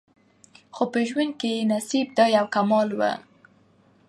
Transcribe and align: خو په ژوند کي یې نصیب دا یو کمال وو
خو 0.75 0.83
په 0.93 0.99
ژوند 1.09 1.31
کي 1.39 1.49
یې 1.57 1.69
نصیب 1.71 2.07
دا 2.17 2.25
یو 2.37 2.45
کمال 2.55 2.89
وو 2.97 3.11